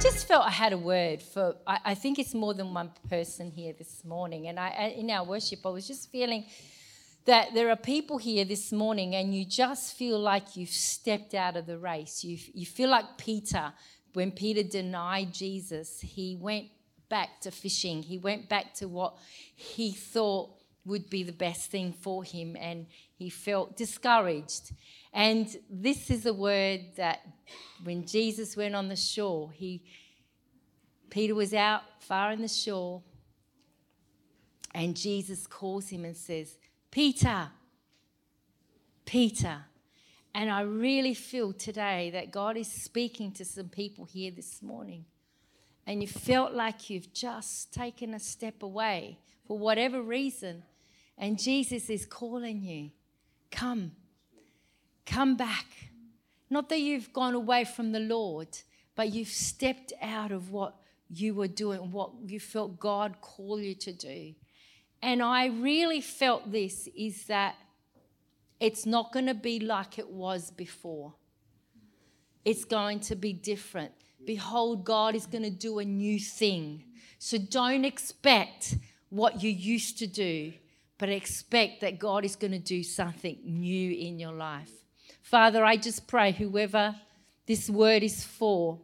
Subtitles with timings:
[0.00, 3.50] just felt I had a word for, I, I, think it's more than one person
[3.50, 4.48] here this morning.
[4.48, 6.46] And I, in our worship, I was just feeling
[7.26, 11.54] that there are people here this morning and you just feel like you've stepped out
[11.56, 12.24] of the race.
[12.24, 13.74] You, you feel like Peter,
[14.14, 16.68] when Peter denied Jesus, he went
[17.10, 18.02] back to fishing.
[18.02, 19.18] He went back to what
[19.54, 20.54] he thought
[20.86, 22.86] would be the best thing for him and
[23.16, 24.72] he felt discouraged.
[25.12, 27.20] And this is a word that
[27.82, 29.82] when Jesus went on the shore, he
[31.10, 33.02] Peter was out far in the shore,
[34.72, 36.56] and Jesus calls him and says,
[36.90, 37.48] Peter,
[39.04, 39.64] Peter.
[40.32, 45.04] And I really feel today that God is speaking to some people here this morning.
[45.86, 50.62] And you felt like you've just taken a step away for whatever reason.
[51.18, 52.90] And Jesus is calling you,
[53.50, 53.92] come,
[55.06, 55.66] come back.
[56.48, 58.48] Not that you've gone away from the Lord,
[58.96, 60.76] but you've stepped out of what
[61.08, 64.34] you were doing, what you felt God called you to do.
[65.02, 67.56] And I really felt this is that
[68.58, 71.14] it's not going to be like it was before.
[72.44, 73.92] It's going to be different.
[74.26, 76.84] Behold, God is going to do a new thing.
[77.18, 78.76] So don't expect
[79.08, 80.52] what you used to do,
[80.98, 84.70] but expect that God is going to do something new in your life.
[85.30, 86.96] Father, I just pray whoever
[87.46, 88.80] this word is for,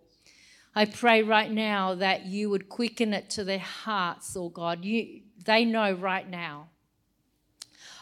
[0.77, 4.84] I pray right now that you would quicken it to their hearts, oh God.
[4.84, 6.69] You, they know right now.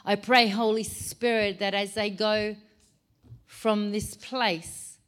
[0.04, 2.54] I pray, Holy Spirit, that as they go
[3.46, 4.98] from this place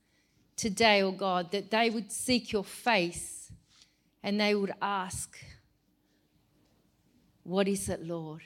[0.57, 3.53] today, oh God, that they would seek your face
[4.23, 5.37] and they would ask,
[7.43, 8.45] What is it, Lord?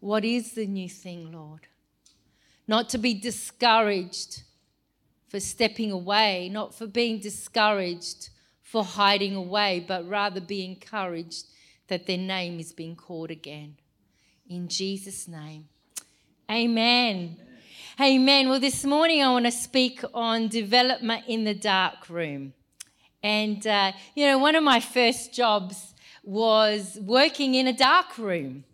[0.00, 1.68] What is the new thing, Lord?
[2.66, 4.42] Not to be discouraged
[5.28, 8.30] for stepping away, not for being discouraged
[8.62, 11.46] for hiding away, but rather be encouraged
[11.88, 13.76] that their name is being called again.
[14.48, 15.68] In Jesus' name.
[16.50, 17.36] Amen.
[17.36, 17.36] Amen.
[18.00, 18.48] Amen.
[18.48, 22.52] Well, this morning I want to speak on development in the dark room.
[23.22, 28.64] And, uh, you know, one of my first jobs was working in a dark room,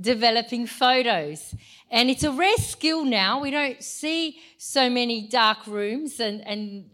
[0.00, 1.54] developing photos.
[1.90, 3.40] And it's a rare skill now.
[3.40, 6.84] We don't see so many dark rooms and, and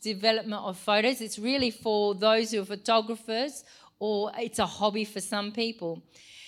[0.00, 1.20] development of photos.
[1.20, 3.64] It's really for those who are photographers
[3.98, 6.02] or it's a hobby for some people.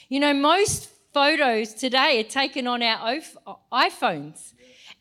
[0.08, 3.18] You know, most photos today are taken on our
[3.72, 4.52] iPhones.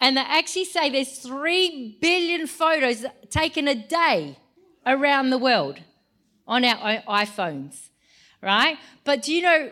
[0.01, 4.37] And they actually say there's 3 billion photos taken a day
[4.85, 5.79] around the world
[6.47, 7.89] on our iPhones,
[8.41, 8.77] right?
[9.03, 9.69] But do you know,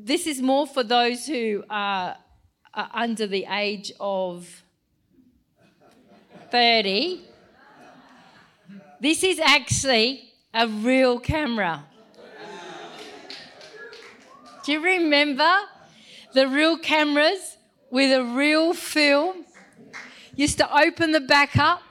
[0.00, 2.16] this is more for those who are
[2.78, 4.62] are under the age of
[6.52, 7.20] 30,
[9.00, 11.84] this is actually a real camera.
[14.64, 15.50] Do you remember
[16.34, 17.56] the real cameras
[17.90, 19.44] with a real film?
[20.36, 21.82] Used to open the back up,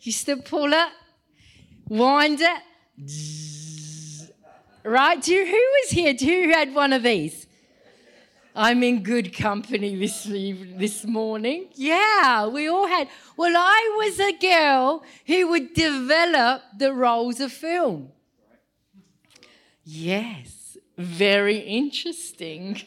[0.00, 0.92] used to pull it,
[1.88, 3.63] wind it.
[4.84, 5.20] Right?
[5.20, 6.14] Do you, who was here?
[6.14, 7.46] Who had one of these?
[8.54, 11.68] I'm in good company this this morning.
[11.74, 13.08] Yeah, we all had.
[13.36, 18.12] Well, I was a girl who would develop the rolls of film.
[19.82, 22.80] Yes, very interesting.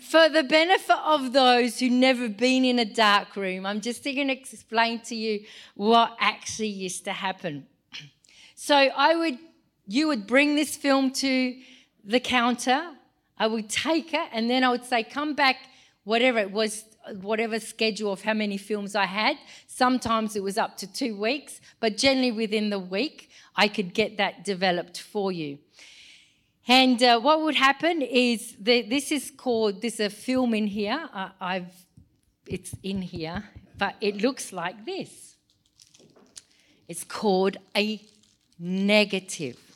[0.00, 4.26] For the benefit of those who never been in a dark room, I'm just going
[4.26, 5.44] to explain to you
[5.74, 7.66] what actually used to happen.
[8.56, 9.38] So I would,
[9.92, 11.56] you would bring this film to
[12.04, 12.82] the counter
[13.40, 15.56] I would take it and then I would say, come back,
[16.04, 16.84] whatever it was,
[17.22, 19.38] whatever schedule of how many films I had.
[19.66, 24.18] Sometimes it was up to two weeks, but generally within the week, I could get
[24.18, 25.58] that developed for you.
[26.68, 31.08] And uh, what would happen is that this is called, there's a film in here.
[31.40, 31.72] I've,
[32.46, 33.44] it's in here,
[33.78, 35.36] but it looks like this.
[36.86, 38.02] It's called a
[38.58, 39.69] negative.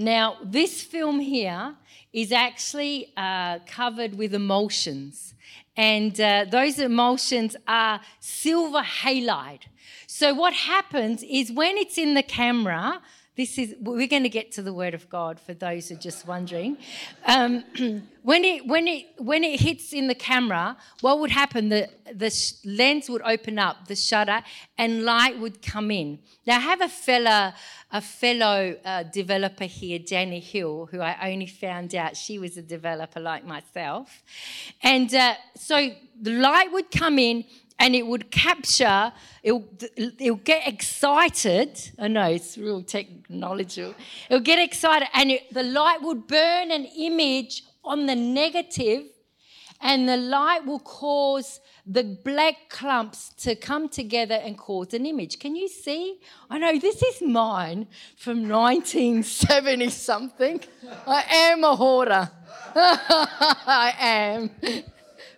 [0.00, 1.74] Now, this film here
[2.12, 5.34] is actually uh, covered with emulsions.
[5.76, 9.62] And uh, those emulsions are silver halide.
[10.06, 13.02] So, what happens is when it's in the camera,
[13.38, 15.98] this is we're going to get to the word of god for those who are
[15.98, 16.76] just wondering
[17.24, 17.62] um,
[18.22, 22.30] when it when it when it hits in the camera what would happen the the
[22.64, 24.42] lens would open up the shutter
[24.76, 26.18] and light would come in
[26.48, 27.52] now i have a fellow
[27.90, 32.62] a fellow uh, developer here danny hill who i only found out she was a
[32.62, 34.22] developer like myself
[34.82, 35.90] and uh, so
[36.20, 37.44] the light would come in
[37.78, 39.12] and it would capture,
[39.42, 39.64] it'll,
[39.96, 41.78] it'll get excited.
[41.98, 43.94] I know it's real technological.
[44.28, 49.04] It'll get excited, and it, the light would burn an image on the negative,
[49.80, 55.38] and the light will cause the black clumps to come together and cause an image.
[55.38, 56.20] Can you see?
[56.50, 57.86] I know this is mine
[58.16, 60.60] from 1970 something.
[61.06, 62.30] I am a hoarder.
[62.74, 64.50] I am.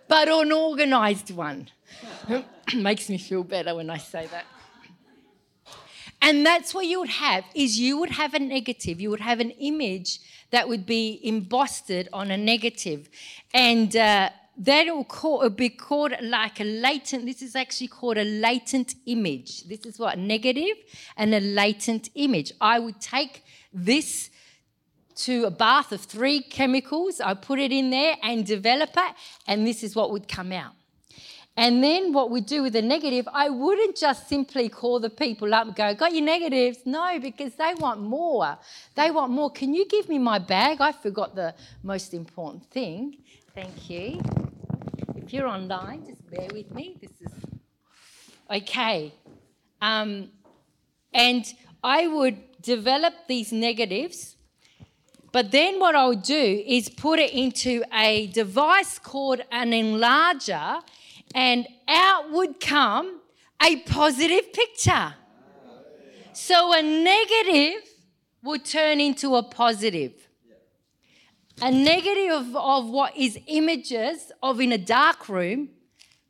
[0.07, 1.69] But an organized one.
[2.75, 4.45] Makes me feel better when I say that.
[6.21, 9.01] And that's what you would have is you would have a negative.
[9.01, 10.19] You would have an image
[10.51, 13.09] that would be embossed on a negative.
[13.53, 18.23] And uh, that will call, be called like a latent, this is actually called a
[18.23, 19.63] latent image.
[19.63, 20.77] This is what, negative
[21.17, 22.51] and a latent image.
[22.61, 24.29] I would take this
[25.15, 29.15] to a bath of three chemicals, I put it in there and develop it,
[29.47, 30.73] and this is what would come out.
[31.57, 35.53] And then what we do with the negative, I wouldn't just simply call the people
[35.53, 36.79] up and go, Got your negatives?
[36.85, 38.57] No, because they want more.
[38.95, 39.51] They want more.
[39.51, 40.79] Can you give me my bag?
[40.79, 41.53] I forgot the
[41.83, 43.17] most important thing.
[43.53, 44.21] Thank you.
[45.15, 46.97] If you're online, just bear with me.
[47.01, 47.33] This is
[48.49, 49.13] okay.
[49.81, 50.29] Um,
[51.13, 51.45] and
[51.83, 54.37] I would develop these negatives,
[55.31, 60.81] but then what I would do is put it into a device called an enlarger
[61.33, 63.21] and out would come
[63.61, 65.13] a positive picture.
[66.33, 67.83] So a negative
[68.43, 70.13] would turn into a positive.
[71.61, 75.69] A negative of, what is images of in a dark room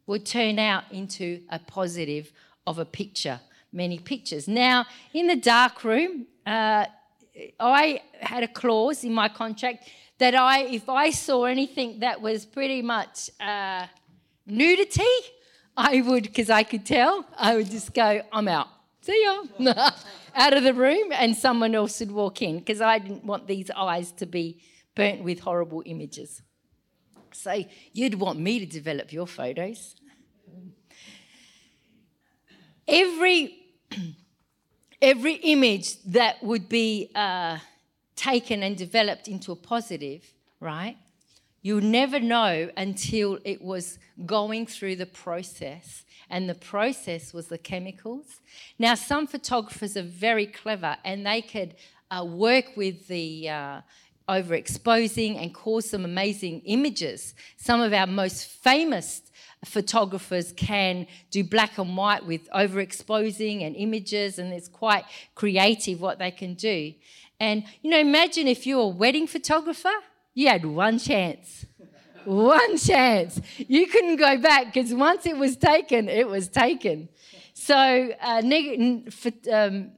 [0.06, 2.34] would turn out into a positive
[2.68, 3.40] of a picture,
[3.72, 4.48] many pictures.
[4.48, 6.86] Now, in the dark room, uh,
[7.60, 9.88] I had a clause in my contract
[10.18, 13.88] that I, if I saw anything that was pretty much uh,
[14.46, 15.04] nudity,
[15.76, 18.68] I would, because I could tell, I would just go, I'm out.
[19.02, 19.92] See ya.
[20.36, 23.70] out of the room, and someone else would walk in because I didn't want these
[23.72, 24.62] eyes to be
[24.96, 26.42] burnt with horrible images.
[27.34, 29.96] So you'd want me to develop your photos.
[32.88, 33.58] Every,
[35.02, 37.58] every image that would be uh,
[38.16, 40.24] taken and developed into a positive,
[40.60, 40.98] right?
[41.62, 46.04] You'll never know until it was going through the process.
[46.30, 48.42] And the process was the chemicals.
[48.80, 51.76] Now, some photographers are very clever and they could
[52.10, 53.82] uh, work with the uh,
[54.28, 57.34] overexposing and cause some amazing images.
[57.58, 59.22] Some of our most famous
[59.66, 65.06] photographers can do black and white with overexposing and images, and it's quite
[65.36, 66.94] creative what they can do.
[67.40, 69.94] And, you know, imagine if you're a wedding photographer
[70.34, 71.66] you had one chance.
[72.26, 73.40] one chance.
[73.58, 77.10] You couldn't go back because once it was taken, it was taken.
[77.54, 77.76] So,
[78.22, 79.14] uh, neg-
[79.52, 79.92] um,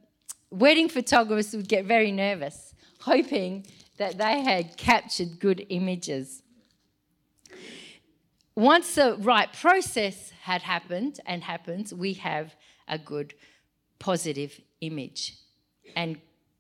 [0.50, 3.65] wedding photographers would get very nervous, hoping
[3.97, 6.41] that they had captured good images.
[8.56, 12.56] Once the right process had happened and happens, we have
[12.88, 13.33] a good
[14.00, 15.38] positive image
[15.95, 16.19] and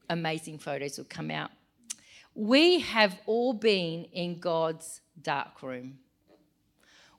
[0.09, 1.51] amazing photos will come out.
[2.35, 5.99] We have all been in God's dark room.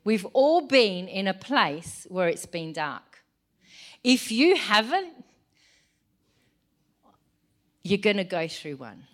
[0.02, 3.22] We've all been in a place where it's been dark.
[4.02, 5.24] If you haven't,
[7.82, 9.04] you're going to go through one.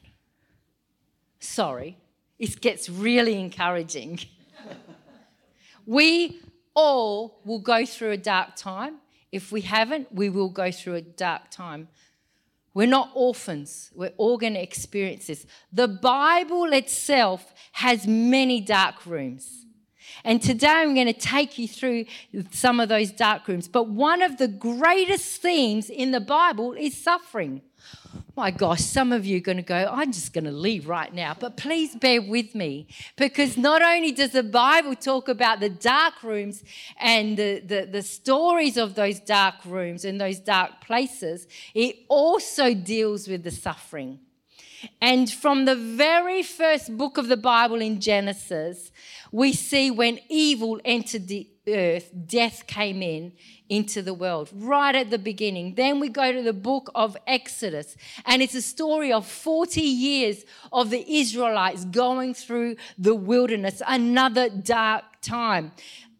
[1.39, 1.97] Sorry,
[2.39, 4.21] it gets really encouraging.
[5.87, 6.41] we
[6.75, 8.97] all will go through a dark time.
[9.31, 11.89] If we haven't, we will go through a dark time.
[12.73, 13.91] We're not orphans.
[13.95, 15.47] We're all going to experience this.
[15.73, 19.67] The Bible itself has many dark rooms.
[20.25, 22.07] And today I'm going to take you through
[22.51, 23.69] some of those dark rooms.
[23.69, 27.63] But one of the greatest themes in the Bible is suffering.
[28.41, 31.13] My gosh, some of you are going to go, I'm just going to leave right
[31.13, 31.37] now.
[31.39, 36.23] But please bear with me because not only does the Bible talk about the dark
[36.23, 36.65] rooms
[36.99, 42.73] and the, the, the stories of those dark rooms and those dark places, it also
[42.73, 44.21] deals with the suffering.
[45.03, 48.91] And from the very first book of the Bible in Genesis,
[49.31, 53.33] we see when evil entered the earth, death came in
[53.69, 55.75] into the world right at the beginning.
[55.75, 57.97] Then we go to the book of Exodus,
[58.27, 64.49] and it's a story of 40 years of the Israelites going through the wilderness, another
[64.49, 65.73] dark time.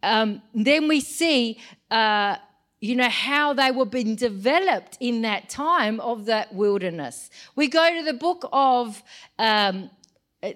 [0.03, 1.59] Um, then we see.
[1.91, 2.37] Uh,
[2.81, 7.29] you know, how they were being developed in that time of that wilderness.
[7.55, 9.03] We go to the book of,
[9.39, 9.91] um,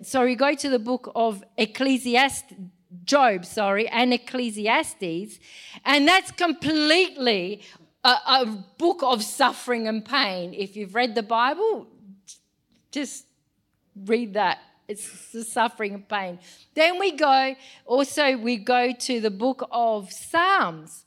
[0.03, 2.55] sorry, go to the book of Ecclesiastes,
[3.05, 5.39] Job, sorry, and Ecclesiastes,
[5.85, 7.63] and that's completely
[8.05, 10.55] a, a book of suffering and pain.
[10.55, 11.87] If you've read the Bible,
[12.93, 13.27] just
[14.05, 14.59] read that.
[14.87, 16.39] It's the suffering and pain.
[16.75, 21.07] Then we go, also, we go to the book of Psalms.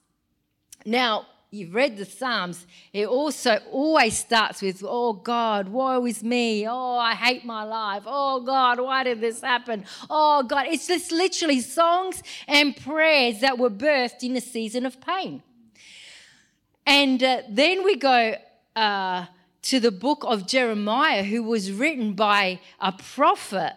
[0.86, 6.68] Now, you've read the Psalms, it also always starts with, Oh God, woe is me.
[6.68, 8.04] Oh, I hate my life.
[8.06, 9.86] Oh God, why did this happen?
[10.10, 10.68] Oh God.
[10.68, 15.44] It's just literally songs and prayers that were birthed in a season of pain.
[16.86, 18.36] And uh, then we go
[18.76, 19.26] uh,
[19.64, 23.74] to the book of Jeremiah, who was written by a prophet.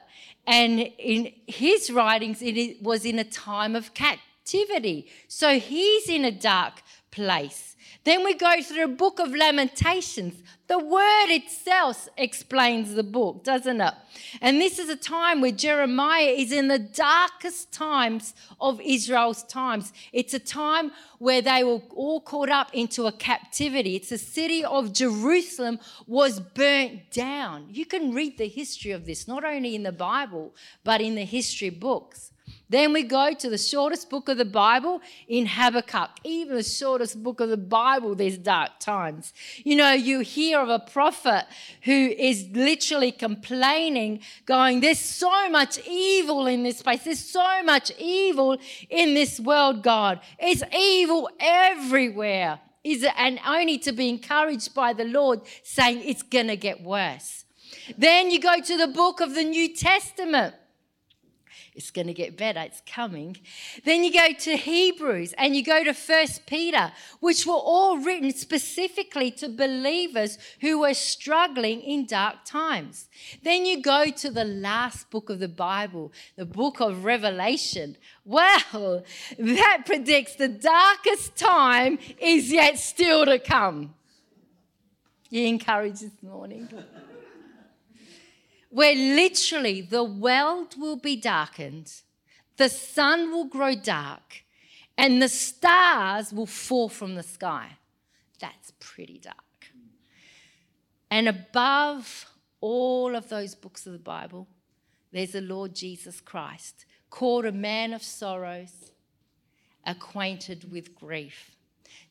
[0.46, 5.08] And in his writings, it was in a time of captivity.
[5.26, 7.76] So he's in a dark place.
[8.04, 10.42] Then we go through the book of Lamentations.
[10.68, 13.94] The word itself explains the book, doesn't it?
[14.40, 19.92] And this is a time where Jeremiah is in the darkest times of Israel's times.
[20.12, 23.96] It's a time where they were all caught up into a captivity.
[23.96, 27.66] It's the city of Jerusalem was burnt down.
[27.70, 31.24] You can read the history of this, not only in the Bible, but in the
[31.24, 32.30] history books.
[32.70, 36.10] Then we go to the shortest book of the Bible in Habakkuk.
[36.22, 39.34] Even the shortest book of the Bible, there's dark times.
[39.56, 41.46] You know, you hear of a prophet
[41.82, 47.02] who is literally complaining, going, There's so much evil in this place.
[47.02, 48.56] There's so much evil
[48.88, 50.20] in this world, God.
[50.38, 52.60] It's evil everywhere.
[52.84, 56.82] Is it, and only to be encouraged by the Lord, saying it's going to get
[56.82, 57.44] worse.
[57.98, 60.54] Then you go to the book of the New Testament
[61.74, 63.36] it's going to get better, it's coming.
[63.84, 68.32] Then you go to Hebrews and you go to First Peter, which were all written
[68.32, 73.08] specifically to believers who were struggling in dark times.
[73.42, 77.96] Then you go to the last book of the Bible, the book of Revelation.
[78.24, 79.04] Well,
[79.38, 83.94] that predicts the darkest time is yet still to come.
[85.28, 86.68] You encouraged this morning?
[88.70, 91.92] Where literally the world will be darkened,
[92.56, 94.44] the sun will grow dark,
[94.96, 97.72] and the stars will fall from the sky.
[98.40, 99.36] That's pretty dark.
[101.10, 102.26] And above
[102.60, 104.46] all of those books of the Bible,
[105.12, 108.92] there's the Lord Jesus Christ, called a man of sorrows,
[109.84, 111.56] acquainted with grief.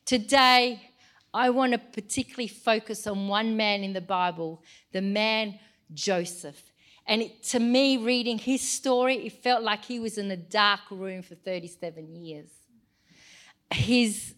[0.04, 0.90] Today,
[1.32, 4.62] I want to particularly focus on one man in the Bible,
[4.92, 5.58] the man
[5.94, 6.72] Joseph.
[7.06, 10.80] And it, to me, reading his story, it felt like he was in a dark
[10.90, 12.50] room for 37 years.
[13.72, 14.34] His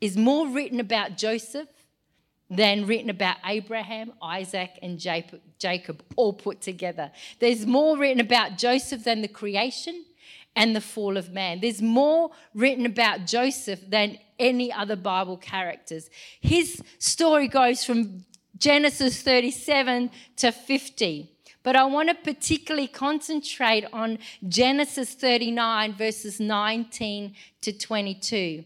[0.00, 1.68] is more written about Joseph
[2.50, 7.10] than written about Abraham, Isaac, and Jacob, all put together.
[7.38, 10.04] There's more written about Joseph than the creation
[10.54, 11.60] and the fall of man.
[11.60, 16.10] There's more written about Joseph than any other Bible characters.
[16.40, 18.24] His story goes from
[18.58, 21.30] Genesis 37 to 50.
[21.62, 28.64] But I want to particularly concentrate on Genesis 39, verses 19 to 22.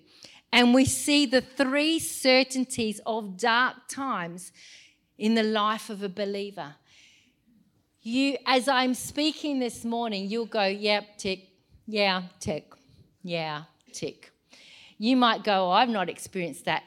[0.53, 4.53] And we see the three certainties of dark times
[5.17, 6.75] in the life of a believer.
[8.03, 11.49] You, as I'm speaking this morning, you'll go, yep, tick,
[11.87, 12.73] yeah, tick,
[13.23, 14.33] yeah, tick.
[14.97, 16.83] You might go, oh, I've not experienced that.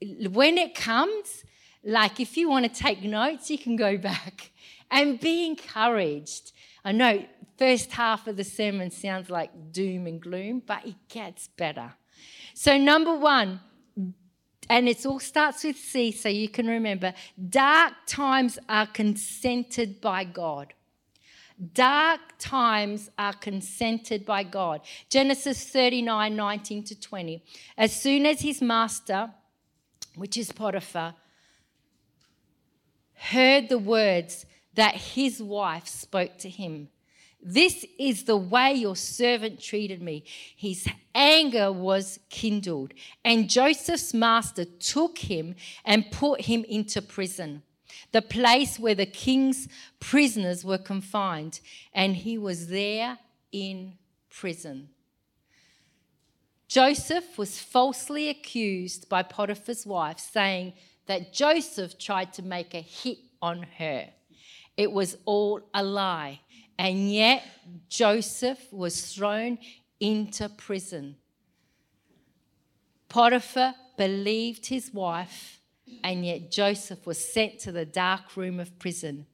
[0.00, 1.44] When it comes,
[1.84, 4.50] like, if you want to take notes, you can go back
[4.90, 6.52] and be encouraged.
[6.84, 7.24] I know
[7.56, 11.94] first half of the sermon sounds like doom and gloom, but it gets better.
[12.54, 13.60] So, number one,
[14.70, 17.14] and it all starts with C, so you can remember
[17.48, 20.74] dark times are consented by God.
[21.72, 24.80] Dark times are consented by God.
[25.08, 27.42] Genesis 39 19 to 20.
[27.76, 29.30] As soon as his master,
[30.14, 31.14] which is Potiphar,
[33.18, 36.88] heard the words that his wife spoke to him.
[37.40, 40.24] This is the way your servant treated me.
[40.56, 42.92] His anger was kindled,
[43.24, 47.62] and Joseph's master took him and put him into prison,
[48.12, 49.68] the place where the king's
[50.00, 51.60] prisoners were confined,
[51.92, 53.18] and he was there
[53.52, 53.94] in
[54.30, 54.88] prison.
[56.66, 60.74] Joseph was falsely accused by Potiphar's wife, saying,
[61.08, 64.06] that Joseph tried to make a hit on her.
[64.76, 66.40] It was all a lie.
[66.78, 67.42] And yet,
[67.88, 69.58] Joseph was thrown
[69.98, 71.16] into prison.
[73.08, 75.60] Potiphar believed his wife,
[76.04, 79.26] and yet Joseph was sent to the dark room of prison.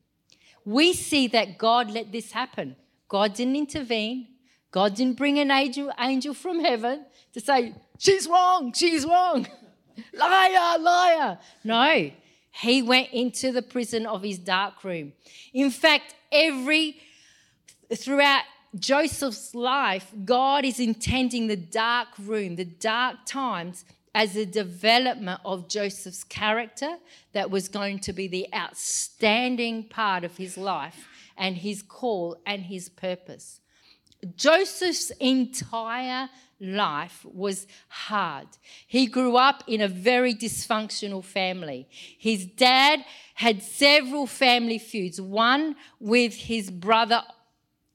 [0.64, 2.76] We see that God let this happen.
[3.08, 4.28] God didn't intervene,
[4.70, 9.46] God didn't bring an angel, angel from heaven to say, She's wrong, she's wrong.
[10.12, 11.38] liar, liar.
[11.62, 12.10] No,
[12.50, 15.12] he went into the prison of his dark room.
[15.52, 16.96] In fact, every
[17.94, 18.42] throughout
[18.78, 23.84] Joseph's life, God is intending the dark room, the dark times,
[24.14, 26.98] as a development of Joseph's character
[27.32, 32.62] that was going to be the outstanding part of his life and his call and
[32.62, 33.60] his purpose.
[34.36, 36.28] Joseph's entire
[36.64, 38.48] life was hard.
[38.86, 41.88] He grew up in a very dysfunctional family.
[41.90, 43.04] His dad
[43.34, 47.22] had several family feuds, one with his brother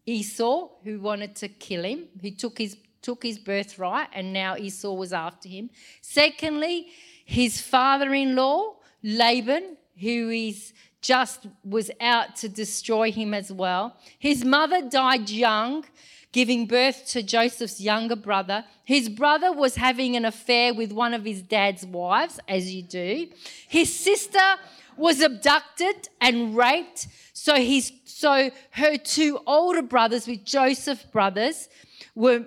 [0.06, 4.94] Esau, who wanted to kill him, who took his took his birthright, and now Esau
[4.94, 5.70] was after him.
[6.02, 6.88] Secondly,
[7.24, 13.98] his father-in-law Laban, who is just was out to destroy him as well.
[14.18, 15.86] His mother died young
[16.32, 18.64] giving birth to Joseph's younger brother.
[18.84, 23.28] His brother was having an affair with one of his dad's wives, as you do.
[23.68, 24.58] His sister
[24.96, 27.08] was abducted and raped.
[27.34, 31.70] So his so her two older brothers, with Joseph brothers,
[32.16, 32.46] were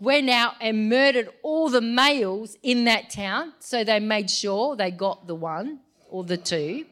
[0.00, 3.52] went out and murdered all the males in that town.
[3.58, 6.86] So they made sure they got the one or the two.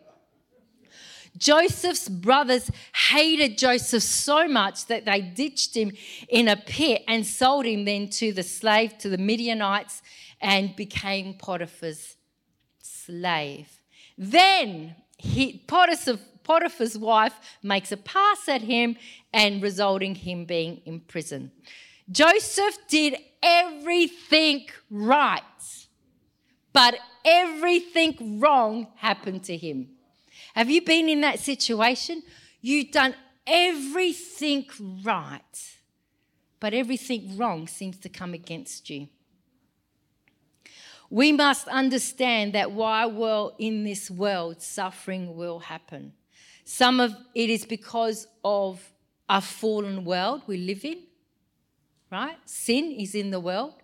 [1.41, 5.93] Joseph's brothers hated Joseph so much that they ditched him
[6.29, 10.03] in a pit and sold him then to the slave, to the Midianites,
[10.41, 12.17] and became Potiphar's
[12.83, 13.81] slave.
[14.19, 18.97] Then he, Potiphar's wife makes a pass at him
[19.33, 21.53] and resulting him being in prison.
[22.11, 25.41] Joseph did everything right,
[26.75, 29.89] but everything wrong happened to him.
[30.55, 32.23] Have you been in that situation?
[32.61, 33.15] You've done
[33.47, 34.67] everything
[35.03, 35.41] right,
[36.59, 39.09] but everything wrong seems to come against you.
[41.09, 46.13] We must understand that while we're in this world, suffering will happen.
[46.65, 48.81] Some of it is because of
[49.29, 50.99] a fallen world we live in,
[52.13, 52.37] right?
[52.45, 53.75] Sin is in the world.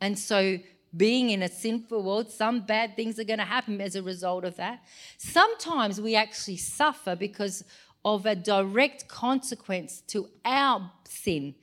[0.00, 0.58] And so
[0.96, 4.44] being in a sinful world, some bad things are going to happen as a result
[4.44, 4.82] of that.
[5.16, 7.64] Sometimes we actually suffer because
[8.04, 11.54] of a direct consequence to our sin,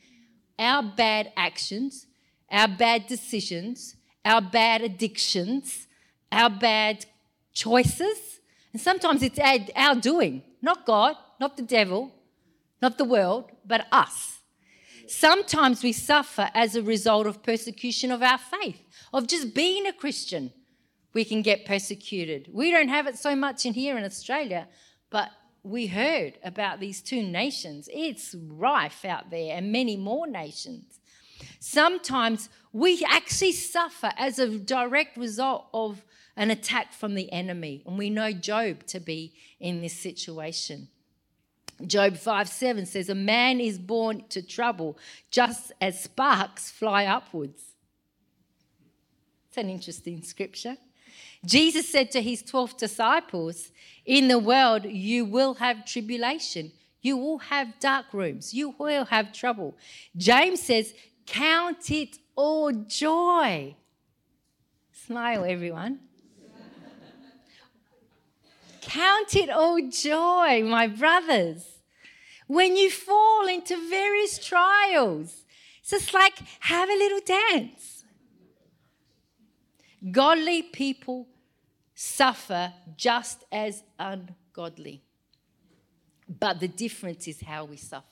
[0.59, 2.07] our bad actions,
[2.51, 5.88] our bad decisions, our bad addictions,
[6.31, 7.05] our bad
[7.53, 8.39] choices.
[8.73, 9.39] And sometimes it's
[9.75, 12.13] our doing, not God, not the devil,
[12.81, 14.39] not the world, but us.
[15.07, 18.81] Sometimes we suffer as a result of persecution of our faith
[19.13, 20.51] of just being a Christian,
[21.13, 22.49] we can get persecuted.
[22.51, 24.67] We don't have it so much in here in Australia,
[25.09, 25.29] but
[25.63, 27.89] we heard about these two nations.
[27.91, 30.99] It's rife out there and many more nations.
[31.59, 36.03] Sometimes we actually suffer as a direct result of
[36.35, 40.89] an attack from the enemy, and we know Job to be in this situation.
[41.85, 44.97] Job 5 7 says, A man is born to trouble
[45.29, 47.61] just as sparks fly upwards.
[49.49, 50.77] It's an interesting scripture.
[51.45, 53.71] Jesus said to his 12 disciples,
[54.05, 56.71] In the world you will have tribulation.
[57.01, 58.53] You will have dark rooms.
[58.53, 59.77] You will have trouble.
[60.17, 60.93] James says,
[61.25, 63.75] Count it all joy.
[64.91, 65.99] Smile, everyone.
[68.86, 71.80] Count it all joy, my brothers,
[72.48, 75.43] when you fall into various trials.
[75.80, 78.04] It's just like have a little dance.
[80.12, 81.28] Godly people
[81.95, 85.02] suffer just as ungodly.
[86.28, 88.06] But the difference is how we suffer.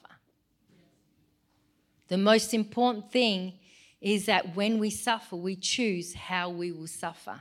[2.07, 3.59] The most important thing
[4.01, 7.39] is that when we suffer, we choose how we will suffer.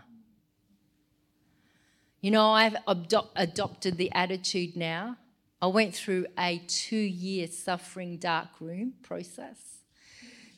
[2.23, 5.19] You know, I've adopted the attitude now.
[5.61, 9.59] I went through a two year suffering dark room process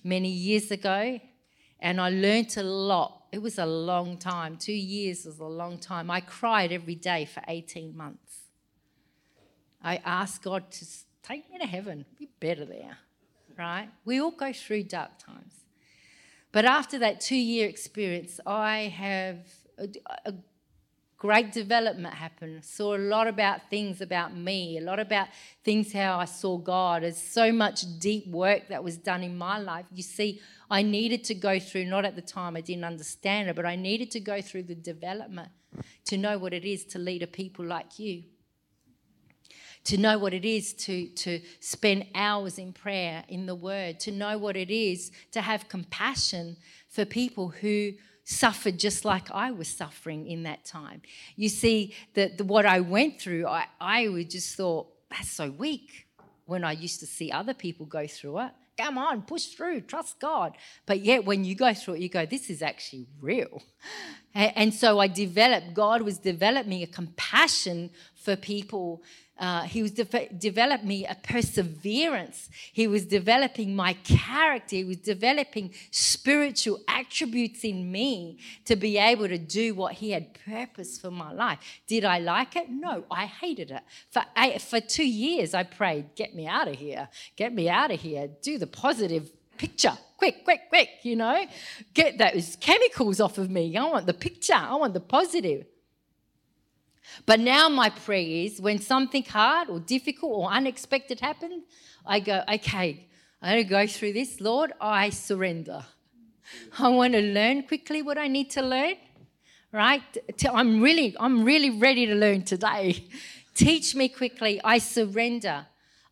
[0.05, 1.21] many years ago,
[1.81, 4.57] and I learnt a lot it was a long time.
[4.57, 6.09] Two years was a long time.
[6.09, 8.43] I cried every day for 18 months.
[9.83, 10.87] I asked God to
[11.25, 12.97] take me to heaven, be better there,
[13.59, 13.89] right?
[14.05, 15.65] We all go through dark times.
[16.53, 19.39] But after that two year experience, I have
[19.77, 19.87] uh,
[20.27, 20.35] a, a
[21.25, 22.63] great development happen.
[22.63, 25.29] Saw a lot about things about me, a lot about
[25.65, 27.03] things how I saw God.
[27.03, 29.87] There's so much deep work that was done in my life.
[29.91, 33.57] You see, I needed to go through, not at the time I didn't understand it,
[33.57, 35.49] but I needed to go through the development
[36.05, 38.25] to know what it is to lead a people like you.
[39.85, 44.11] to know what it is to, to spend hours in prayer, in the Word, to
[44.11, 46.57] know what it is to have compassion
[46.89, 47.93] for people who
[48.25, 51.03] suffered just like I was suffering in that time.
[51.37, 56.07] You see, that what I went through, I, I would just thought, that's so weak
[56.47, 58.51] when I used to see other people go through it.
[58.77, 60.57] Come on, push through, trust God.
[60.85, 63.63] But yet, when you go through it, you go, this is actually real.
[64.35, 69.05] And so I developed, God was developing a compassion for people
[69.39, 72.49] uh, he was de- developing me a perseverance.
[72.73, 74.77] He was developing my character.
[74.77, 80.39] He was developing spiritual attributes in me to be able to do what he had
[80.45, 81.59] purpose for my life.
[81.89, 82.71] Did I like it?
[82.71, 83.83] No, I hated it.
[84.11, 87.09] For eight, for two years, I prayed, "Get me out of here!
[87.35, 88.29] Get me out of here!
[88.41, 91.45] Do the positive picture." Quick, quick, quick, you know,
[91.93, 93.77] get those chemicals off of me.
[93.77, 95.67] I want the picture, I want the positive.
[97.27, 101.65] But now my prayer is when something hard or difficult or unexpected happens,
[102.07, 103.07] I go, okay,
[103.41, 104.41] I'm going to go through this.
[104.41, 105.85] Lord, I surrender.
[106.79, 108.97] I want to learn quickly what I need to learn,
[109.73, 110.03] right?
[110.51, 113.05] I'm really, I'm really ready to learn today.
[113.55, 114.61] Teach me quickly.
[114.63, 115.67] I surrender.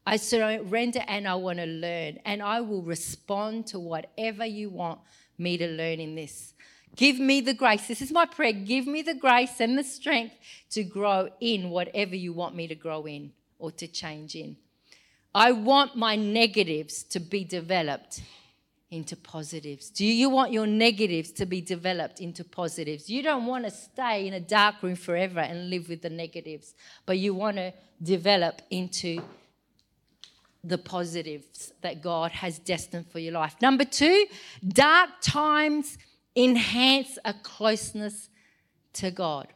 [0.07, 2.19] I surrender and I want to learn.
[2.25, 5.01] And I will respond to whatever you want
[5.39, 6.55] me to learn in this.
[6.97, 7.87] Give me the grace.
[7.87, 8.53] This is my prayer.
[8.53, 10.35] Give me the grace and the strength
[10.71, 14.57] to grow in whatever you want me to grow in or to change in.
[15.35, 18.21] I want my negatives to be developed
[18.91, 19.89] into positives.
[19.89, 23.09] Do you want your negatives to be developed into positives?
[23.09, 26.75] You don't want to stay in a dark room forever and live with the negatives,
[27.07, 29.23] but you want to develop into
[30.63, 33.57] the positives that God has destined for your life.
[33.63, 34.27] Number two,
[34.69, 35.97] dark times
[36.35, 38.29] enhance a closeness
[38.95, 39.49] to God.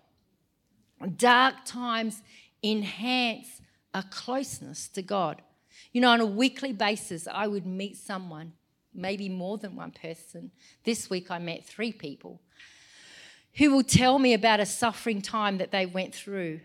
[1.16, 2.22] Dark times
[2.62, 3.60] enhance
[3.94, 5.42] a closeness to God.
[5.92, 8.52] You know, on a weekly basis, I would meet someone,
[8.94, 10.50] maybe more than one person.
[10.84, 12.40] This week, I met three people
[13.54, 16.60] who will tell me about a suffering time that they went through.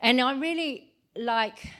[0.00, 1.70] And I really like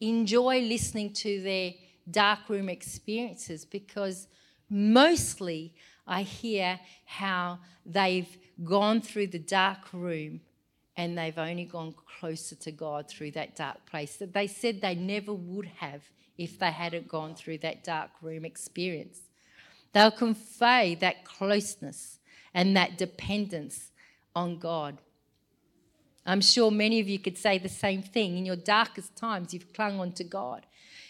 [0.00, 1.72] enjoy listening to their
[2.10, 4.28] dark room experiences because
[4.70, 5.74] mostly
[6.08, 10.40] I hear how they've gone through the dark room
[10.96, 14.96] and they've only gone closer to God through that dark place that they said they
[14.96, 16.02] never would have
[16.36, 19.20] if they hadn't gone through that dark room experience.
[19.92, 22.18] They'll convey that closeness
[22.54, 23.90] and that dependence
[24.34, 24.98] on God.
[26.26, 28.36] I'm sure many of you could say the same thing.
[28.36, 30.66] In your darkest times, you've clung on to God.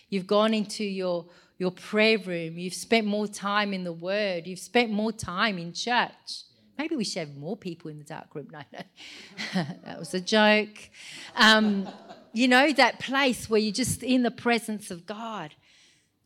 [0.08, 1.26] You've gone into your
[1.58, 5.72] your prayer room, you've spent more time in the Word, you've spent more time in
[5.72, 6.44] church.
[6.78, 8.48] Maybe we should have more people in the dark room.
[8.52, 10.90] No, no, that was a joke.
[11.34, 11.88] Um,
[12.32, 15.54] you know, that place where you're just in the presence of God.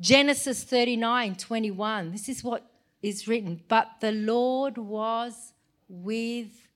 [0.00, 2.66] Genesis 39 21, this is what
[3.02, 3.62] is written.
[3.68, 5.54] But the Lord was
[5.88, 6.68] with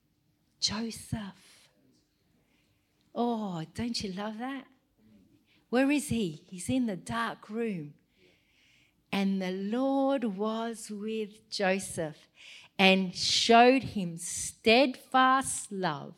[0.60, 1.20] Joseph.
[3.14, 4.64] Oh, don't you love that?
[5.76, 6.40] Where is he?
[6.48, 7.92] He's in the dark room.
[9.12, 12.16] And the Lord was with Joseph
[12.78, 16.14] and showed him steadfast love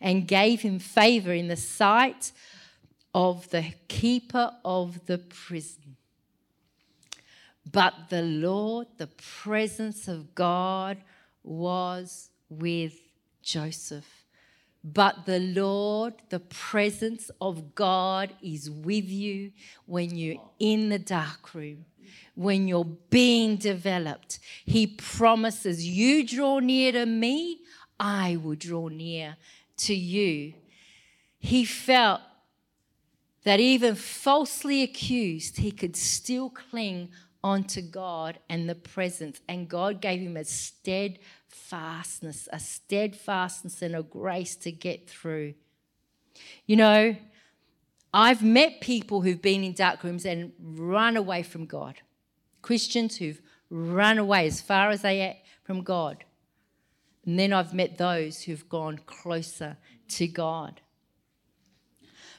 [0.00, 2.30] and gave him favor in the sight
[3.12, 5.96] of the keeper of the prison.
[7.68, 10.98] But the Lord, the presence of God,
[11.42, 12.94] was with
[13.42, 14.23] Joseph.
[14.84, 19.52] But the Lord, the presence of God is with you
[19.86, 21.86] when you're in the dark room
[22.34, 24.38] when you're being developed.
[24.64, 27.60] He promises, You draw near to me,
[27.98, 29.36] I will draw near
[29.78, 30.54] to you.
[31.38, 32.20] He felt
[33.44, 37.10] that even falsely accused, he could still cling
[37.42, 39.40] onto God and the presence.
[39.48, 40.44] And God gave him a
[41.54, 45.54] steadfastness, a steadfastness and a grace to get through.
[46.66, 47.16] You know,
[48.12, 52.00] I've met people who've been in dark rooms and run away from God.
[52.62, 53.40] Christians who've
[53.70, 56.24] run away as far as they are from God.
[57.26, 59.76] And then I've met those who've gone closer
[60.08, 60.80] to God.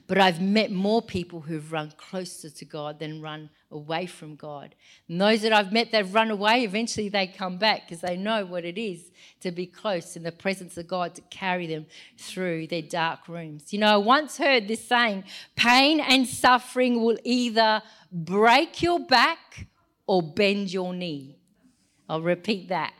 [0.07, 4.75] But I've met more people who've run closer to God than run away from God.
[5.09, 8.45] And those that I've met that run away, eventually they come back because they know
[8.45, 11.87] what it is to be close in the presence of God to carry them
[12.19, 13.73] through their dark rooms.
[13.73, 15.23] You know, I once heard this saying
[15.55, 19.67] pain and suffering will either break your back
[20.05, 21.39] or bend your knee.
[22.07, 22.93] I'll repeat that.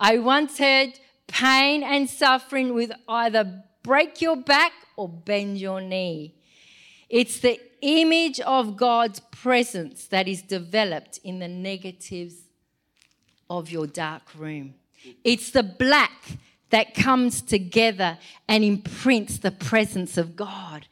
[0.00, 6.34] I once heard pain and suffering with either break your back or bend your knee.
[7.08, 12.34] It's the image of God's presence that is developed in the negatives
[13.48, 14.74] of your dark room.
[15.24, 16.38] It's the black
[16.70, 20.86] that comes together and imprints the presence of God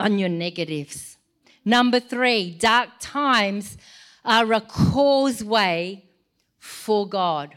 [0.00, 1.18] on your negatives.
[1.64, 3.76] Number three, dark times
[4.24, 6.04] are a causeway
[6.58, 7.56] for God.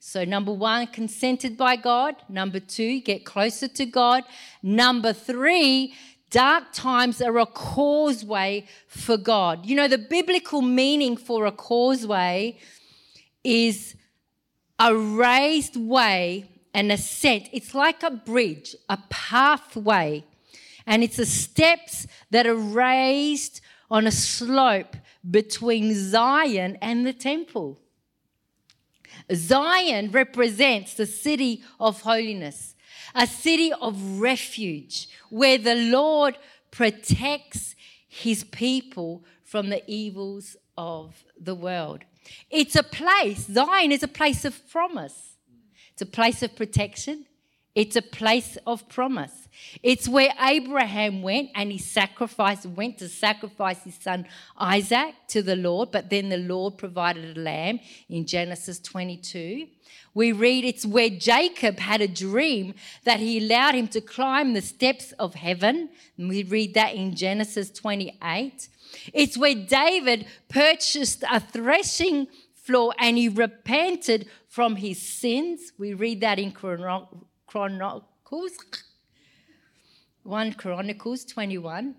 [0.00, 2.16] So, number one, consented by God.
[2.28, 4.24] Number two, get closer to God.
[4.62, 5.94] Number three,
[6.30, 9.66] dark times are a causeway for God.
[9.66, 12.58] You know, the biblical meaning for a causeway
[13.44, 13.94] is
[14.78, 17.48] a raised way, an ascent.
[17.52, 20.24] It's like a bridge, a pathway.
[20.86, 23.60] And it's the steps that are raised
[23.90, 24.96] on a slope
[25.28, 27.80] between Zion and the temple.
[29.34, 32.74] Zion represents the city of holiness,
[33.14, 36.36] a city of refuge where the Lord
[36.70, 37.74] protects
[38.08, 42.04] his people from the evils of the world.
[42.50, 45.36] It's a place, Zion is a place of promise.
[45.92, 47.26] It's a place of protection.
[47.78, 49.46] It's a place of promise.
[49.84, 55.54] It's where Abraham went and he sacrificed, went to sacrifice his son Isaac to the
[55.54, 59.68] Lord, but then the Lord provided a lamb in Genesis 22.
[60.12, 64.62] We read it's where Jacob had a dream that he allowed him to climb the
[64.62, 65.90] steps of heaven.
[66.16, 68.68] And we read that in Genesis 28.
[69.14, 75.72] It's where David purchased a threshing floor and he repented from his sins.
[75.78, 76.50] We read that in
[77.48, 78.58] Chronicles.
[80.22, 81.94] 1 Chronicles 21.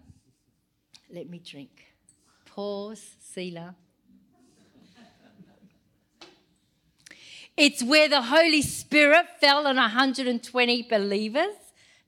[1.11, 1.71] Let me drink.
[2.45, 3.75] Pause, Selah.
[7.57, 11.55] It's where the Holy Spirit fell on 120 believers.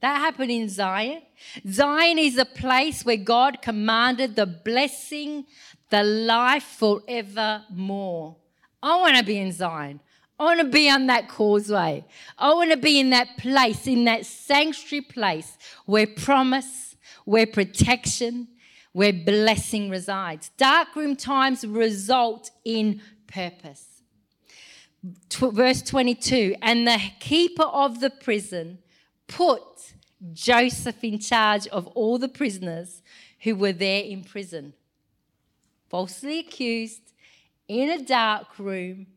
[0.02, 1.24] That happened in Zion.
[1.68, 5.46] Zion is a place where God commanded the blessing,
[5.90, 8.36] the life forevermore.
[8.84, 10.00] I want to be in Zion.
[10.42, 12.04] I want to be on that causeway.
[12.36, 18.48] I want to be in that place, in that sanctuary place where promise, where protection,
[18.92, 20.50] where blessing resides.
[20.58, 23.92] Darkroom times result in purpose
[25.40, 28.78] verse 22 and the keeper of the prison
[29.28, 29.62] put
[30.34, 33.02] Joseph in charge of all the prisoners
[33.40, 34.74] who were there in prison,
[35.90, 37.14] falsely accused
[37.68, 39.08] in a dark room,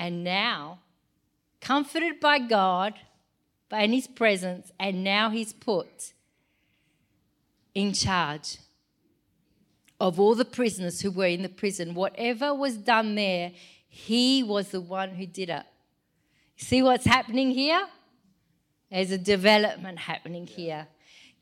[0.00, 0.80] and now
[1.60, 2.94] comforted by God,
[3.70, 6.12] in his presence, and now he's put
[7.74, 8.58] in charge
[10.00, 11.94] of all the prisoners who were in the prison.
[11.94, 13.52] Whatever was done there,
[13.86, 15.62] he was the one who did it.
[16.56, 17.86] See what's happening here?
[18.90, 20.88] There's a development happening here.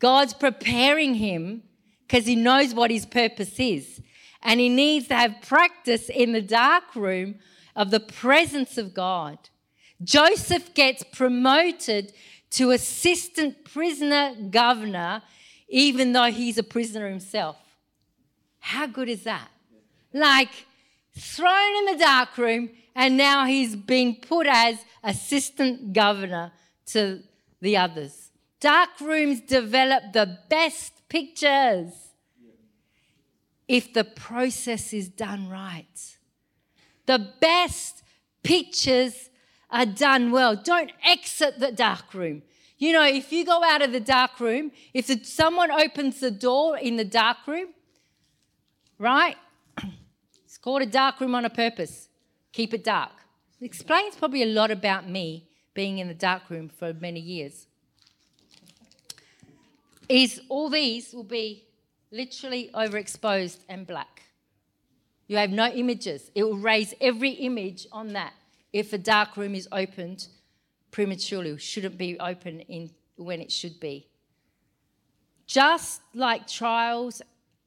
[0.00, 1.62] God's preparing him
[2.06, 4.02] because he knows what his purpose is.
[4.42, 7.36] And he needs to have practice in the dark room
[7.78, 9.38] of the presence of God.
[10.02, 12.12] Joseph gets promoted
[12.50, 15.22] to assistant prisoner governor,
[15.68, 17.56] even though he's a prisoner himself.
[18.58, 19.48] How good is that?
[20.12, 20.66] Like,
[21.16, 26.50] thrown in the dark room, and now he's been put as assistant governor
[26.86, 27.22] to
[27.60, 28.32] the others.
[28.58, 31.92] Dark rooms develop the best pictures
[33.68, 36.17] if the process is done right.
[37.08, 38.02] The best
[38.42, 39.30] pictures
[39.70, 40.54] are done well.
[40.54, 42.42] Don't exit the dark room.
[42.76, 46.76] You know, if you go out of the dark room, if someone opens the door
[46.76, 47.68] in the dark room,
[48.98, 49.36] right?
[50.44, 52.08] It's called a dark room on a purpose.
[52.52, 53.12] Keep it dark.
[53.58, 57.66] It explains probably a lot about me being in the dark room for many years.
[60.10, 61.64] Is all these will be
[62.10, 64.27] literally overexposed and black.
[65.28, 66.30] You have no images.
[66.34, 68.32] It will raise every image on that
[68.72, 70.26] if a dark room is opened
[70.90, 74.08] prematurely, shouldn't be open in when it should be.
[75.46, 77.22] Just like trials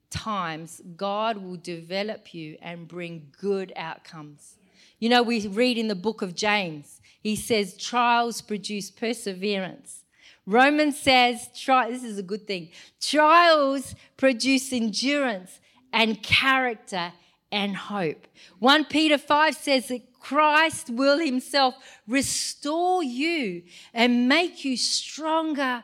[0.10, 4.58] times, God will develop you and bring good outcomes.
[5.00, 10.04] You know, we read in the book of James, he says, trials produce perseverance.
[10.45, 12.69] Romans says, try, this is a good thing,
[13.00, 15.60] trials produce endurance
[15.93, 17.13] and character
[17.52, 18.28] and hope.
[18.60, 21.76] 1 Peter 5 says that Christ will himself
[22.08, 25.84] restore you and make you stronger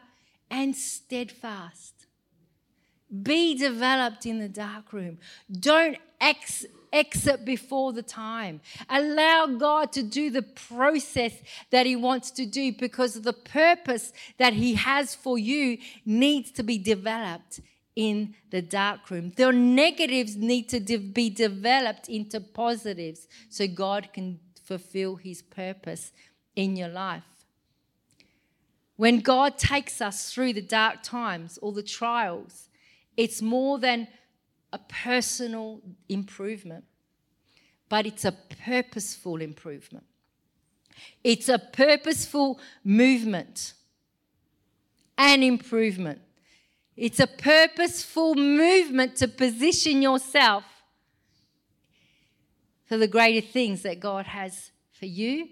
[0.50, 1.94] and steadfast.
[3.24, 5.18] Be developed in the dark room.
[5.52, 8.62] Don't ex- exit before the time.
[8.90, 11.34] Allow God to do the process
[11.70, 16.64] that He wants to do because the purpose that He has for you needs to
[16.64, 17.62] be developed
[17.98, 19.34] in the dark room.
[19.36, 26.12] The negatives need to de- be developed into positives so God can fulfill his purpose
[26.56, 27.24] in your life.
[28.98, 32.70] When God takes us through the dark times or the trials,
[33.18, 34.08] it's more than
[34.72, 36.84] a personal improvement,
[37.90, 38.32] but it's a
[38.64, 40.06] purposeful improvement.
[41.24, 43.74] It's a purposeful movement
[45.18, 46.22] and improvement.
[46.98, 50.64] It's a purposeful movement to position yourself
[52.86, 55.50] for the greater things that God has for you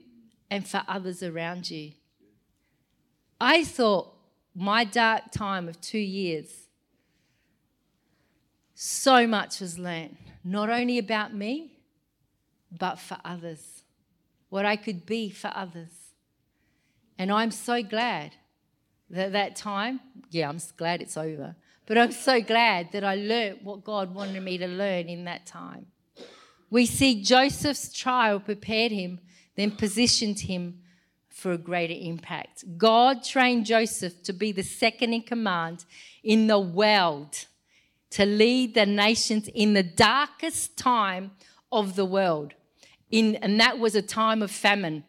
[0.49, 1.91] and for others around you.
[3.39, 4.11] I thought
[4.55, 6.67] my dark time of two years,
[8.73, 11.77] so much was learned, not only about me,
[12.71, 13.83] but for others,
[14.49, 15.91] what I could be for others.
[17.19, 18.31] And I'm so glad
[19.15, 19.99] that that time,
[20.29, 24.41] yeah, I'm glad it's over, but I'm so glad that I learned what God wanted
[24.41, 25.87] me to learn in that time.
[26.69, 29.19] We see Joseph's trial prepared him,
[29.55, 30.81] then positioned him
[31.29, 32.63] for a greater impact.
[32.77, 35.85] God trained Joseph to be the second in command
[36.23, 37.45] in the world,
[38.11, 41.31] to lead the nations in the darkest time
[41.71, 42.53] of the world.
[43.11, 45.03] In, and that was a time of famine.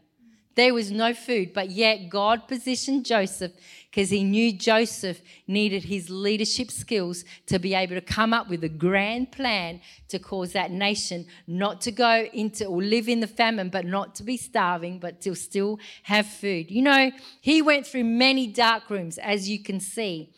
[0.57, 3.53] There was no food, but yet God positioned Joseph
[3.97, 8.63] because he knew Joseph needed his leadership skills to be able to come up with
[8.63, 13.27] a grand plan to cause that nation not to go into or live in the
[13.27, 16.71] famine, but not to be starving, but to still have food.
[16.71, 20.35] You know, he went through many dark rooms, as you can see,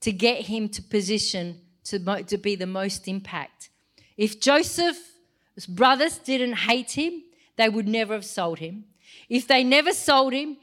[0.00, 3.70] to get him to position to, to be the most impact.
[4.16, 7.22] If Joseph's brothers didn't hate him,
[7.54, 8.86] they would never have sold him.
[9.28, 10.56] If they never sold him,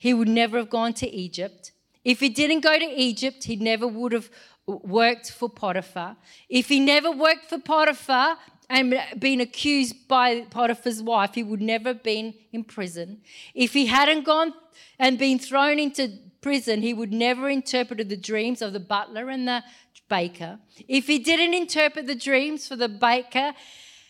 [0.00, 1.72] he would never have gone to Egypt.
[2.04, 4.30] If he didn't go to Egypt, he never would have
[4.66, 6.16] worked for Potiphar.
[6.48, 8.38] If he never worked for Potiphar
[8.70, 13.20] and been accused by Potiphar's wife, he would never have been in prison.
[13.54, 14.54] If he hadn't gone
[14.98, 19.46] and been thrown into prison, he would never interpret the dreams of the butler and
[19.46, 19.62] the
[20.08, 20.60] baker.
[20.88, 23.52] If he didn't interpret the dreams for the baker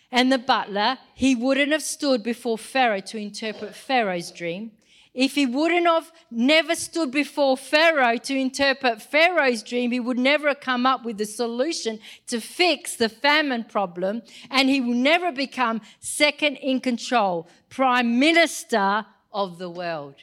[0.09, 4.71] and the butler, he wouldn't have stood before Pharaoh to interpret Pharaoh's dream.
[5.13, 10.47] If he wouldn't have never stood before Pharaoh to interpret Pharaoh's dream, he would never
[10.49, 15.33] have come up with the solution to fix the famine problem, and he will never
[15.33, 20.15] become second in control, prime minister of the world.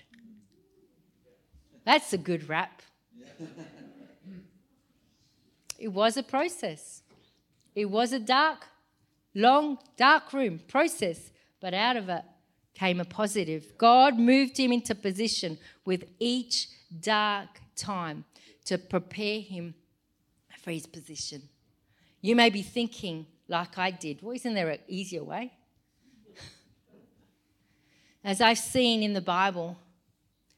[1.84, 2.80] That's a good rap.
[5.78, 7.02] it was a process.
[7.74, 8.66] It was a dark
[9.34, 12.24] long, dark room process, but out of it
[12.78, 13.76] came a positive.
[13.76, 16.68] God moved him into position with each
[17.00, 18.24] dark time
[18.66, 19.74] to prepare him
[20.62, 21.42] for his position.
[22.20, 25.52] You may be thinking, like I did, well, isn't there an easier way?
[28.24, 29.76] As I've seen in the Bible,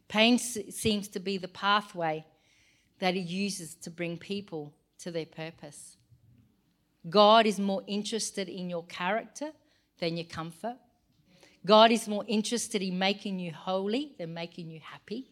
[0.09, 2.25] pain seems to be the pathway
[2.99, 5.97] that He uses to bring people to their purpose.
[7.09, 9.53] God is more interested in your character
[9.99, 10.77] than your comfort.
[11.65, 15.31] God is more interested in making you holy than making you happy.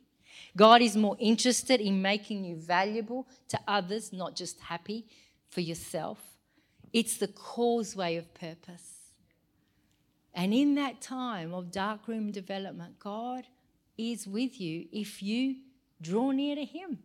[0.56, 5.06] God is more interested in making you valuable to others, not just happy
[5.48, 6.18] for yourself.
[6.92, 8.98] It's the causeway of purpose.
[10.34, 13.44] And in that time of darkroom development, God
[13.96, 15.56] is with you if you
[16.00, 16.98] draw near to Him,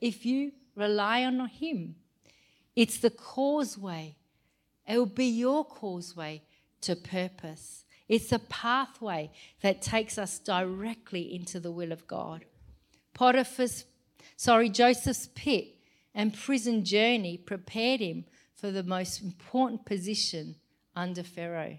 [0.00, 1.96] if you rely on Him.
[2.74, 4.16] It's the causeway.
[4.86, 6.42] It will be your causeway
[6.82, 7.85] to purpose.
[8.08, 9.30] It's a pathway
[9.62, 12.44] that takes us directly into the will of God.
[13.14, 13.84] Potiphar's,
[14.36, 15.74] sorry, Joseph's pit
[16.14, 20.56] and prison journey prepared him for the most important position
[20.94, 21.78] under Pharaoh.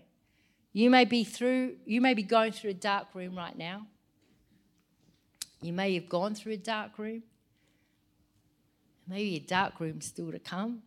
[0.74, 3.88] You may be through, you may be going through a dark room right now.
[5.62, 7.24] You may have gone through a dark room.
[9.08, 10.84] Maybe a dark room still to come.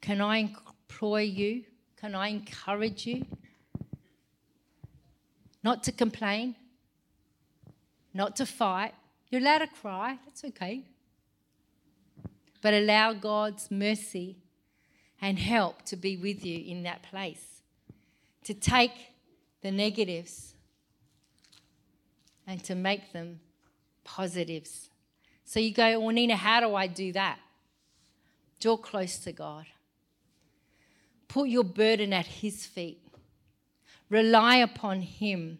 [0.00, 1.64] Can I employ you?
[1.96, 3.24] Can I encourage you?
[5.68, 6.54] Not to complain,
[8.14, 8.94] not to fight.
[9.28, 10.86] You're allowed to cry, that's okay.
[12.62, 14.38] But allow God's mercy
[15.20, 17.60] and help to be with you in that place.
[18.44, 18.92] To take
[19.60, 20.54] the negatives
[22.46, 23.40] and to make them
[24.04, 24.88] positives.
[25.44, 27.38] So you go, well, Nina, how do I do that?
[28.58, 29.66] Draw close to God.
[31.28, 33.02] Put your burden at His feet.
[34.10, 35.58] Rely upon Him.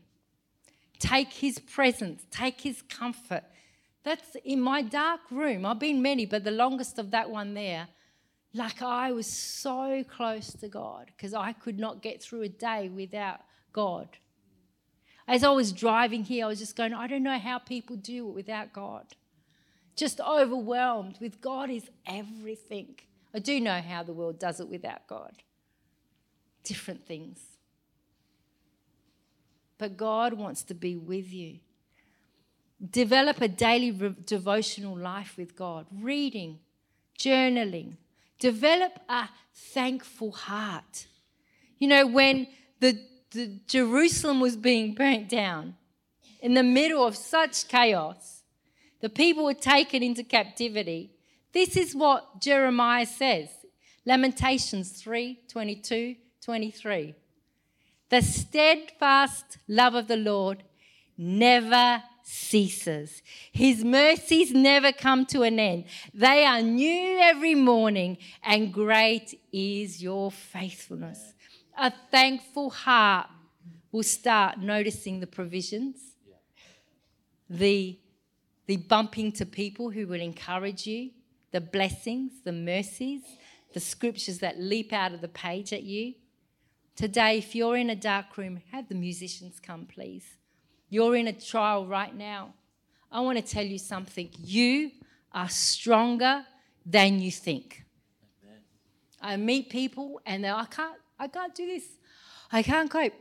[0.99, 3.44] Take His presence, take His comfort
[4.05, 5.66] That's in my dark room.
[5.66, 7.88] I've been many, but the longest of that one there,
[8.55, 12.88] like I was so close to God because I could not get through a day
[12.88, 13.40] without
[13.72, 14.09] God.
[15.26, 18.28] As I was driving here, I was just going, I don't know how people do
[18.28, 19.05] it without God.
[19.94, 22.99] Just overwhelmed with God is everything.
[23.34, 25.42] I do know how the world does it without God.
[26.64, 27.57] Different things.
[29.79, 31.61] But God wants to be with you.
[32.91, 36.59] Develop a daily re- devotional life with God, reading,
[37.18, 37.97] journaling.
[38.39, 41.07] Develop a thankful heart.
[41.79, 42.49] You know, when
[42.81, 43.01] the
[43.31, 45.74] the Jerusalem was being burnt down
[46.41, 48.43] in the middle of such chaos.
[49.01, 51.11] The people were taken into captivity.
[51.53, 53.49] This is what Jeremiah says.
[54.05, 57.14] Lamentations 3 22, 23.
[58.11, 60.62] The steadfast love of the Lord
[61.16, 63.22] never ceases.
[63.52, 65.84] His mercies never come to an end.
[66.14, 71.34] They are new every morning, and great is your faithfulness
[71.78, 73.28] a thankful heart
[73.92, 76.14] will start noticing the provisions,
[77.48, 77.98] the,
[78.66, 81.11] the bumping to people who will encourage you,
[81.52, 83.22] the blessings, the mercies,
[83.72, 86.14] the scriptures that leap out of the page at you.
[86.99, 90.24] Today, if you're in a dark room, have the musicians come, please.
[90.88, 92.55] You're in a trial right now.
[93.12, 94.28] I want to tell you something.
[94.36, 94.90] You
[95.30, 96.44] are stronger
[96.84, 97.84] than you think.
[98.42, 98.62] Amen.
[99.22, 101.84] I meet people and they're, I can't, I can't do this.
[102.51, 103.12] I can't cope.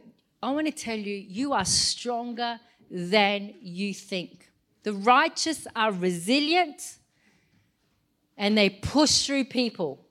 [0.41, 2.59] I want to tell you, you are stronger
[2.89, 4.49] than you think.
[4.81, 6.97] The righteous are resilient
[8.37, 10.03] and they push through people.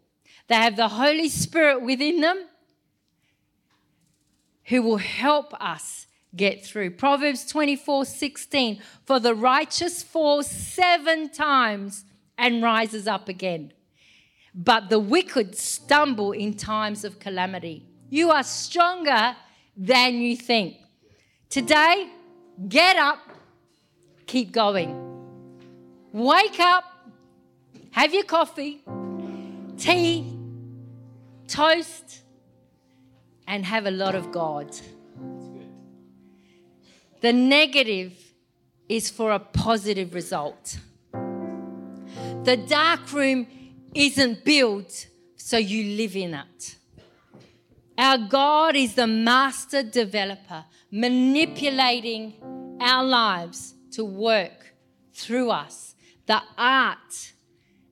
[0.47, 2.47] They have the Holy Spirit within them
[4.69, 6.91] who will help us get through.
[6.91, 12.05] Proverbs 24 16 For the righteous falls seven times
[12.37, 13.73] and rises up again
[14.57, 17.85] but the wicked stumble in times of calamity.
[18.09, 19.37] You are stronger
[19.77, 20.79] than you think.
[21.51, 22.09] Today,
[22.67, 23.19] get up,
[24.27, 25.03] keep going.
[26.11, 26.85] Wake up,
[27.91, 28.83] have your coffee,
[29.77, 30.33] tea,
[31.47, 32.23] toast,
[33.47, 34.77] and have a lot of God.
[37.21, 38.13] The negative
[38.89, 40.79] is for a positive result.
[42.45, 43.47] The dark room
[43.95, 46.77] isn't built so you live in it.
[47.99, 52.35] Our God is the master developer, manipulating
[52.81, 54.75] our lives to work
[55.15, 55.95] through us.
[56.27, 57.33] The art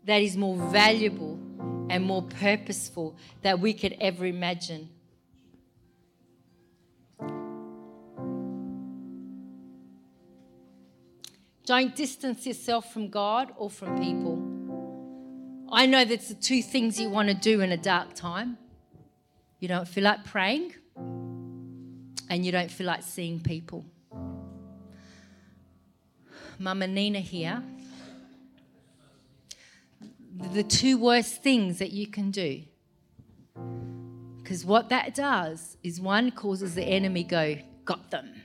[0.04, 1.38] that is more valuable
[1.88, 4.90] and more purposeful that we could ever imagine.
[11.66, 14.42] Don't distance yourself from God or from people.
[15.72, 18.58] I know that's the two things you want to do in a dark time.
[19.60, 23.86] You don't feel like praying, and you don't feel like seeing people.
[26.58, 27.62] Mama Nina here.
[30.52, 32.62] The two worst things that you can do.
[34.42, 37.56] Because what that does is one causes the enemy go,
[37.86, 38.42] got them.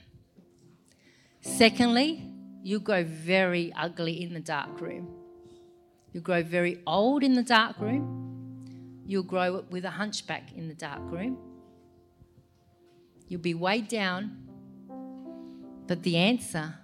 [1.42, 2.29] Secondly,
[2.62, 5.08] you go very ugly in the dark room.
[6.12, 9.04] You'll grow very old in the dark room.
[9.06, 11.38] You'll grow with a hunchback in the dark room.
[13.28, 14.36] You'll be weighed down.
[15.86, 16.74] But the answer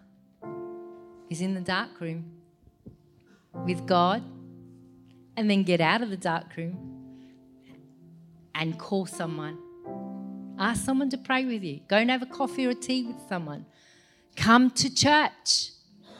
[1.28, 2.32] is in the dark room
[3.52, 4.22] with God.
[5.36, 6.96] And then get out of the dark room
[8.54, 9.58] and call someone.
[10.58, 11.80] Ask someone to pray with you.
[11.88, 13.66] Go and have a coffee or a tea with someone.
[14.36, 15.70] Come to church.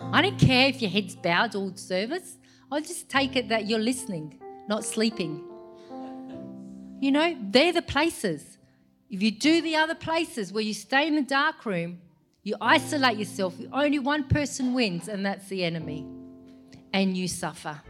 [0.00, 2.38] I don't care if your head's bowed all service.
[2.70, 5.44] I'll just take it that you're listening, not sleeping.
[7.00, 8.58] You know, they're the places.
[9.10, 12.00] If you do the other places where you stay in the dark room,
[12.42, 16.06] you isolate yourself, only one person wins, and that's the enemy.
[16.92, 17.80] And you suffer.